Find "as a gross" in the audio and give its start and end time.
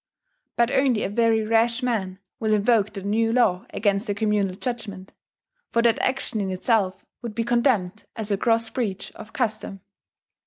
8.15-8.67